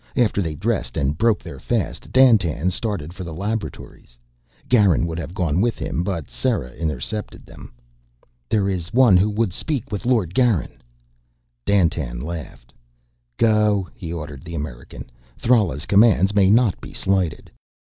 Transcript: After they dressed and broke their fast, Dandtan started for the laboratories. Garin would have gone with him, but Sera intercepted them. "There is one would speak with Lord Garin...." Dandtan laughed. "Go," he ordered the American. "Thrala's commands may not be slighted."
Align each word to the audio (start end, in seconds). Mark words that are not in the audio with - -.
After 0.15 0.41
they 0.41 0.55
dressed 0.55 0.97
and 0.97 1.15
broke 1.15 1.43
their 1.43 1.59
fast, 1.59 2.11
Dandtan 2.11 2.71
started 2.71 3.13
for 3.13 3.23
the 3.23 3.35
laboratories. 3.35 4.17
Garin 4.67 5.05
would 5.05 5.19
have 5.19 5.35
gone 5.35 5.61
with 5.61 5.77
him, 5.77 6.01
but 6.01 6.27
Sera 6.27 6.71
intercepted 6.71 7.45
them. 7.45 7.71
"There 8.49 8.67
is 8.67 8.91
one 8.91 9.35
would 9.35 9.53
speak 9.53 9.91
with 9.91 10.07
Lord 10.07 10.33
Garin...." 10.33 10.81
Dandtan 11.67 12.19
laughed. 12.19 12.73
"Go," 13.37 13.87
he 13.93 14.11
ordered 14.11 14.41
the 14.41 14.55
American. 14.55 15.05
"Thrala's 15.37 15.85
commands 15.85 16.33
may 16.33 16.49
not 16.49 16.81
be 16.81 16.93
slighted." 16.93 17.51